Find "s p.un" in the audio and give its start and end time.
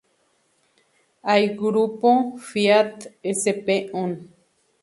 3.23-4.11